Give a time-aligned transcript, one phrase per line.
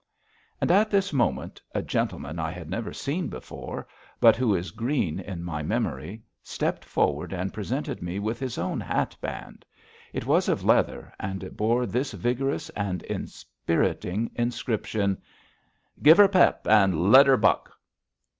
[0.59, 3.87] And, at this moment, a gentleman I had never seen before,
[4.19, 8.79] but who is green in my memory, stepped forward and presented me with his own
[8.81, 9.63] hat band.
[10.11, 15.21] It was of leather, and it bore this vigorous and inspiriting inscription:
[16.01, 17.71] "Give 'er pep and let 'er buck."